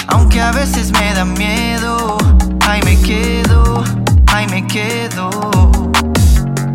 Aunque 0.07 0.39
a 0.39 0.53
veces 0.53 0.93
me 0.93 1.13
da 1.13 1.25
miedo, 1.25 2.17
ahí 2.65 2.81
me 2.85 2.97
quedo, 3.01 3.83
ahí 4.27 4.47
me 4.47 4.65
quedo. 4.65 5.29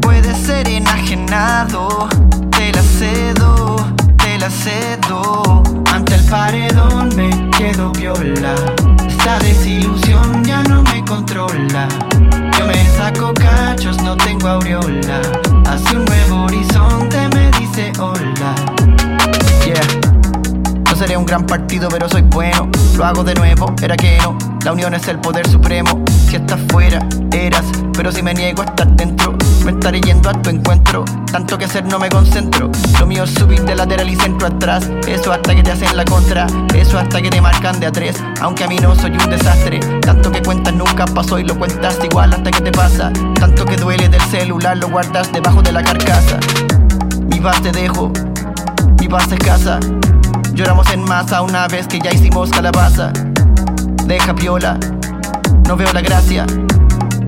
Puede 0.03 0.35
ser 0.35 0.69
enajenado 0.69 2.07
te 2.51 2.73
la 2.73 2.83
cedo, 2.83 3.77
te 4.17 4.39
la 4.39 4.51
cedo. 4.51 5.63
Ante 5.93 6.15
el 6.15 6.25
paredón 6.25 7.15
me 7.15 7.31
quedo 7.51 7.93
viola. 7.93 8.55
Esta 9.07 9.39
desilusión 9.39 10.45
ya 10.45 10.63
no 10.65 10.83
me 10.83 11.05
controla. 11.05 11.89
Me 12.67 12.85
saco 12.97 13.33
cachos, 13.35 14.03
no 14.03 14.17
tengo 14.17 14.49
aureola. 14.49 15.21
Hacia 15.67 15.99
un 15.99 16.05
nuevo 16.05 16.45
horizonte 16.45 17.29
me 17.35 17.51
dice 17.59 17.93
hola. 17.99 18.55
Yeah. 19.65 19.81
No 20.85 20.97
seré 20.97 21.17
un 21.17 21.27
gran 21.27 21.45
partido, 21.47 21.89
pero 21.89 22.09
soy 22.09 22.23
bueno. 22.23 22.69
Lo 22.97 23.05
hago 23.05 23.25
de 23.25 23.35
nuevo, 23.35 23.75
era 23.83 23.97
que 23.97 24.19
no. 24.19 24.37
La 24.65 24.73
unión 24.73 24.95
es 24.95 25.07
el 25.09 25.19
poder 25.19 25.47
supremo. 25.49 26.05
Si 26.29 26.37
estás 26.37 26.61
fuera, 26.69 27.07
eras. 27.33 27.65
Pero 27.93 28.11
si 28.13 28.23
me 28.23 28.35
niego 28.35 28.63
a 28.63 28.67
estar 28.67 28.89
dentro, 28.97 29.36
me 29.67 29.73
estaré 29.73 30.01
yendo 30.01 30.31
a 30.31 30.33
tu 30.33 30.49
encuentro. 30.49 31.05
Tanto 31.33 31.59
que 31.59 31.67
ser 31.67 31.85
no 31.85 31.99
me 31.99 32.09
concentro. 32.09 32.71
Lo 33.01 33.07
mío 33.07 33.25
es 33.25 33.31
subir 33.31 33.65
de 33.65 33.75
lateral 33.75 34.09
y 34.09 34.15
centro 34.15 34.47
atrás. 34.47 34.89
Eso 35.09 35.33
hasta 35.33 35.57
que 35.57 35.63
te 35.65 35.73
hacen 35.73 35.97
la 35.97 36.05
contra. 36.05 36.47
Eso 36.73 36.97
hasta 37.01 37.21
que 37.21 37.31
te 37.31 37.41
marcan 37.41 37.81
de 37.81 37.87
a 37.87 37.93
tres. 37.93 38.17
Aunque 38.41 38.63
a 38.63 38.69
mí 38.69 38.77
no 38.77 38.95
soy 38.95 39.11
un 39.11 39.29
desastre. 39.29 39.81
Tanto 40.03 40.31
que 40.31 40.41
cuentas 40.41 40.73
nunca 40.73 41.05
pasó 41.07 41.41
y 41.41 41.45
lo 41.45 41.59
cuentas 41.59 41.99
igual 42.05 42.33
hasta 42.33 42.49
que 42.53 42.61
te 42.61 42.71
pasa. 42.71 43.13
Tanto 43.35 43.65
que 43.65 43.77
duele 43.77 44.09
del 44.09 44.21
celular, 44.23 44.77
lo 44.77 44.89
guardas 44.89 45.33
debajo 45.33 45.61
de 45.63 45.73
la 45.73 45.83
carcasa. 45.83 46.39
Mi 47.29 47.41
paz 47.41 47.61
te 47.61 47.73
dejo, 47.73 48.13
mi 49.01 49.09
paz 49.09 49.33
es 49.33 49.39
casa. 49.41 49.81
Lloramos 50.53 50.89
en 50.93 51.03
masa 51.03 51.43
una 51.43 51.67
vez 51.67 51.89
que 51.89 51.99
ya 51.99 52.13
hicimos 52.13 52.51
calabaza. 52.51 53.13
Deja 54.05 54.33
piola, 54.33 54.79
no 55.67 55.77
veo 55.77 55.93
la 55.93 56.03
gracia. 56.03 56.47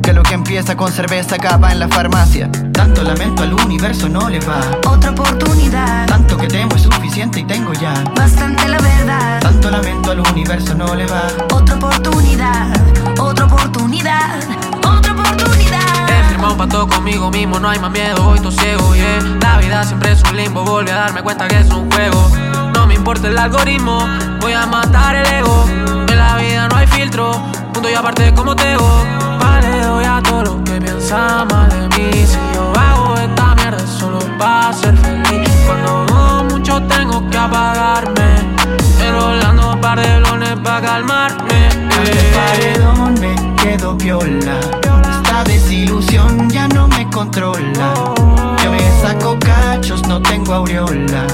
Que 0.08 0.14
lo 0.14 0.22
que 0.22 0.32
empieza 0.32 0.74
con 0.74 0.90
cerveza 0.90 1.34
acaba 1.34 1.70
en 1.70 1.80
la 1.80 1.86
farmacia. 1.86 2.50
Tanto 2.72 3.02
lamento 3.02 3.42
al 3.42 3.52
universo 3.52 4.08
no 4.08 4.30
le 4.30 4.40
va. 4.40 4.58
Otra 4.86 5.10
oportunidad. 5.10 6.06
Tanto 6.06 6.34
que 6.38 6.46
temo 6.46 6.76
es 6.76 6.80
suficiente 6.84 7.40
y 7.40 7.44
tengo 7.44 7.74
ya. 7.74 7.92
Bastante 8.16 8.66
la 8.70 8.78
verdad. 8.78 9.38
Tanto 9.42 9.70
lamento 9.70 10.12
al 10.12 10.20
universo 10.20 10.74
no 10.74 10.94
le 10.94 11.04
va. 11.04 11.24
Otra 11.52 11.74
oportunidad. 11.74 12.68
Otra 13.20 13.44
oportunidad. 13.44 14.40
Otra 14.78 15.12
oportunidad. 15.12 16.08
He 16.08 16.24
firmado 16.30 16.52
un 16.52 16.58
pacto 16.58 16.88
conmigo 16.88 17.30
mismo, 17.30 17.60
no 17.60 17.68
hay 17.68 17.78
más 17.78 17.90
miedo, 17.90 18.28
hoy 18.28 18.36
estoy 18.36 18.52
ciego, 18.52 18.94
yeah. 18.94 19.20
La 19.42 19.58
vida 19.58 19.84
siempre 19.84 20.12
es 20.12 20.22
un 20.22 20.38
limbo, 20.38 20.64
volví 20.64 20.90
a 20.90 21.00
darme 21.00 21.22
cuenta 21.22 21.46
que 21.48 21.58
es 21.58 21.68
un 21.68 21.90
juego. 21.90 22.30
No 22.72 22.86
me 22.86 22.94
importa 22.94 23.28
el 23.28 23.36
algoritmo, 23.36 24.08
voy 24.40 24.54
a 24.54 24.64
matar 24.64 25.16
el 25.16 25.26
ego. 25.26 25.66
En 25.68 26.16
la 26.16 26.36
vida 26.38 26.66
no 26.66 26.76
hay 26.76 26.86
filtro, 26.86 27.32
punto 27.74 27.90
y 27.90 27.92
aparte 27.92 28.32
como 28.32 28.54
doy 28.54 28.68
a 28.68 29.27
todo 30.28 30.42
lo 30.44 30.64
que 30.64 30.80
piensa 30.80 31.44
mal 31.50 31.68
de 31.68 31.88
mí. 31.96 32.26
Si 32.26 32.38
yo 32.54 32.72
hago 32.78 33.14
esta 33.16 33.54
mierda 33.54 33.86
solo 33.86 34.18
para 34.38 34.72
ser 34.72 34.96
feliz. 34.96 35.50
Cuando 35.66 36.04
dudo 36.06 36.44
mucho 36.44 36.82
tengo 36.82 37.28
que 37.30 37.36
apagarme. 37.36 38.28
Pero 38.98 39.20
volando 39.26 39.72
un 39.72 39.80
par 39.80 40.00
de 40.00 40.18
blones 40.20 40.56
para 40.62 40.80
calmarme. 40.82 41.68
El 41.68 42.18
paredón 42.36 43.14
me 43.20 43.34
quedo 43.62 43.94
viola. 43.94 44.60
Esta 45.22 45.44
desilusión 45.44 46.50
ya 46.50 46.68
no 46.68 46.88
me 46.88 47.08
controla. 47.10 47.94
Yo 48.62 48.70
me 48.70 49.00
saco 49.00 49.38
cachos, 49.38 50.06
no 50.06 50.20
tengo 50.20 50.54
aureola. 50.54 51.26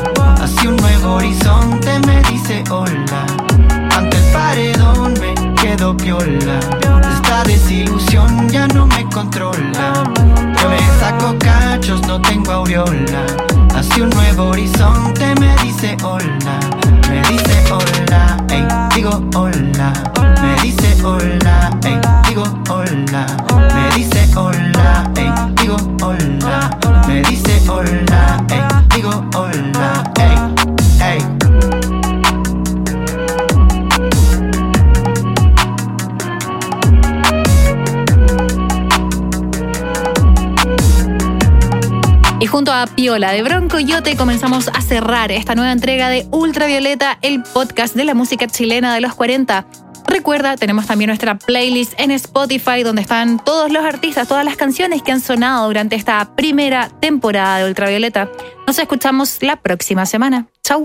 Y 42.45 42.47
junto 42.47 42.75
a 42.75 42.87
Piola 42.87 43.33
de 43.33 43.43
Bronco 43.43 43.79
Yote 43.79 44.19
comenzamos 44.19 44.69
a 44.69 44.83
cerrar 44.83 45.33
esta 45.33 45.55
nueva 45.55 45.73
entrega 45.73 46.11
de 46.11 46.27
Ultravioleta, 46.31 47.17
el 47.23 47.43
podcast 47.43 47.97
de 47.97 48.05
la 48.05 48.13
música 48.13 48.47
chilena 48.47 48.95
de 48.95 49.01
los 49.01 49.15
40. 49.15 49.67
Recuerda, 50.07 50.55
tenemos 50.59 50.87
también 50.87 51.09
nuestra 51.09 51.39
playlist 51.39 51.95
en 51.97 52.11
Spotify 52.11 52.83
donde 52.83 53.01
están 53.01 53.43
todos 53.43 53.73
los 53.73 53.83
artistas, 53.83 54.29
todas 54.29 54.45
las 54.45 54.57
canciones 54.57 55.03
que 55.03 55.11
han 55.11 55.23
sonado 55.23 55.69
durante 55.69 55.97
esta 55.97 56.37
primera 56.37 56.91
temporada 57.01 57.61
de 57.61 57.65
Ultravioleta. 57.65 58.29
Nos 58.67 58.79
escuchamos 58.79 59.39
la 59.41 59.57
próxima 59.57 60.05
semana. 60.05 60.47
Chau. 60.63 60.85